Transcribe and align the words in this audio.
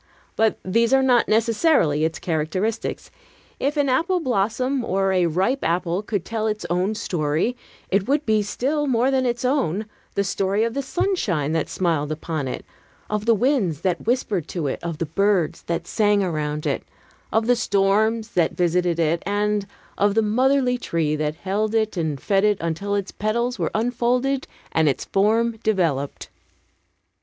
But 0.35 0.57
these 0.65 0.93
are 0.93 1.03
not 1.03 1.27
necessarily 1.27 2.03
its 2.03 2.17
characteristics. 2.17 3.11
If 3.59 3.77
an 3.77 3.87
apple 3.87 4.19
blossom 4.19 4.83
or 4.83 5.11
a 5.11 5.27
ripe 5.27 5.63
apple 5.63 6.01
could 6.01 6.25
tell 6.25 6.47
its 6.47 6.65
own 6.71 6.95
story, 6.95 7.55
it 7.91 8.07
would 8.07 8.25
be, 8.25 8.41
still 8.41 8.87
more 8.87 9.11
than 9.11 9.27
its 9.27 9.45
own, 9.45 9.85
the 10.15 10.23
story 10.23 10.63
of 10.63 10.73
the 10.73 10.81
sunshine 10.81 11.51
that 11.51 11.69
smiled 11.69 12.11
upon 12.11 12.47
it, 12.47 12.65
of 13.11 13.27
the 13.27 13.35
winds 13.35 13.81
that 13.81 14.07
whispered 14.07 14.47
to 14.47 14.65
it, 14.65 14.79
of 14.81 14.97
the 14.97 15.05
birds 15.05 15.61
that 15.67 15.85
sang 15.85 16.23
around 16.23 16.65
it, 16.65 16.81
of 17.31 17.45
the 17.45 17.55
storms 17.55 18.29
that 18.29 18.57
visited 18.57 18.97
it, 18.97 19.21
and 19.27 19.67
of 19.99 20.15
the 20.15 20.23
motherly 20.23 20.79
tree 20.79 21.15
that 21.15 21.35
held 21.35 21.75
it 21.75 21.95
and 21.95 22.19
fed 22.19 22.43
it 22.43 22.57
until 22.59 22.95
its 22.95 23.11
petals 23.11 23.59
were 23.59 23.69
unfolded 23.75 24.47
and 24.71 24.89
its 24.89 25.05
form 25.05 25.57
developed. 25.61 26.29